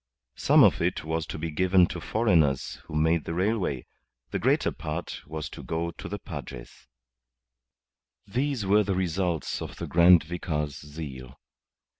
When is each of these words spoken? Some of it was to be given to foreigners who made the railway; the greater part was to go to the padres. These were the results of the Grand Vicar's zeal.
Some 0.37 0.63
of 0.63 0.81
it 0.81 1.03
was 1.05 1.27
to 1.27 1.37
be 1.37 1.51
given 1.51 1.85
to 1.89 2.01
foreigners 2.01 2.81
who 2.85 2.95
made 2.95 3.25
the 3.25 3.35
railway; 3.35 3.85
the 4.31 4.39
greater 4.39 4.71
part 4.71 5.21
was 5.27 5.47
to 5.49 5.61
go 5.61 5.91
to 5.91 6.09
the 6.09 6.17
padres. 6.17 6.87
These 8.25 8.65
were 8.65 8.81
the 8.83 8.95
results 8.95 9.61
of 9.61 9.75
the 9.75 9.85
Grand 9.85 10.23
Vicar's 10.23 10.77
zeal. 10.79 11.39